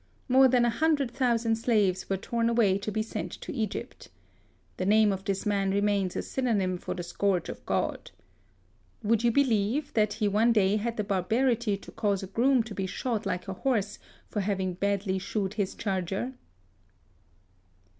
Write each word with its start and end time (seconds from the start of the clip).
More 0.27 0.47
than 0.47 0.65
a 0.65 0.71
hundred 0.71 1.11
thousand 1.11 1.57
slaves 1.57 2.09
were 2.09 2.17
torn 2.17 2.49
away 2.49 2.79
to 2.79 2.91
be 2.91 3.03
sent 3.03 3.33
to 3.33 3.53
Egypt. 3.53 4.09
The 4.77 4.85
name 4.87 5.11
of 5.11 5.23
this 5.23 5.45
man 5.45 5.69
remains 5.69 6.15
a 6.15 6.23
synonym 6.23 6.79
for 6.79 6.95
the 6.95 7.03
Scourge 7.03 7.49
of 7.49 7.63
God. 7.67 8.09
Would 9.03 9.23
you 9.23 9.31
believe 9.31 9.89
it, 9.89 9.93
that 9.93 10.13
he 10.13 10.27
one 10.27 10.53
day 10.53 10.77
had 10.77 10.97
the 10.97 11.03
barbarity 11.03 11.77
to 11.77 11.91
cause 11.91 12.23
a 12.23 12.27
groom 12.27 12.63
to 12.63 12.73
be 12.73 12.87
shod 12.87 13.27
like 13.27 13.47
a 13.47 13.53
horse 13.53 13.99
for 14.27 14.39
having 14.39 14.73
badly 14.73 15.19
shoed 15.19 15.53
his 15.53 15.75
charger 15.75 16.33